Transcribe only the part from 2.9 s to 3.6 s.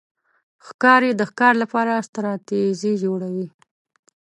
جوړوي.